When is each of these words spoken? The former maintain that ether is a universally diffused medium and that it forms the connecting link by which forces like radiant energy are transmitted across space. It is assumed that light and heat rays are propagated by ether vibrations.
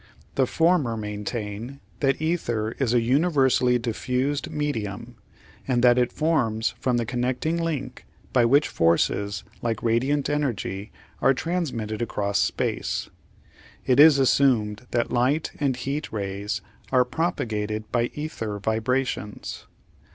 The 0.33 0.47
former 0.47 0.97
maintain 0.97 1.79
that 1.99 2.19
ether 2.19 2.71
is 2.79 2.91
a 2.91 3.01
universally 3.01 3.77
diffused 3.77 4.49
medium 4.49 5.17
and 5.67 5.83
that 5.83 5.99
it 5.99 6.11
forms 6.11 6.73
the 6.81 7.05
connecting 7.05 7.55
link 7.57 8.07
by 8.33 8.43
which 8.45 8.67
forces 8.67 9.43
like 9.61 9.83
radiant 9.83 10.27
energy 10.27 10.91
are 11.21 11.35
transmitted 11.35 12.01
across 12.01 12.39
space. 12.39 13.11
It 13.85 13.99
is 13.99 14.17
assumed 14.17 14.87
that 14.89 15.11
light 15.13 15.51
and 15.59 15.75
heat 15.75 16.11
rays 16.11 16.61
are 16.91 17.05
propagated 17.05 17.91
by 17.91 18.05
ether 18.15 18.57
vibrations. 18.57 19.67